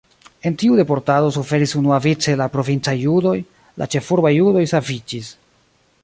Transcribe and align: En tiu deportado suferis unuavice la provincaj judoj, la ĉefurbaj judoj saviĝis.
En 0.49 0.53
tiu 0.61 0.77
deportado 0.77 1.27
suferis 1.35 1.73
unuavice 1.81 2.33
la 2.41 2.47
provincaj 2.55 2.95
judoj, 3.01 3.35
la 3.81 3.89
ĉefurbaj 3.97 4.31
judoj 4.39 4.63
saviĝis. 4.73 5.29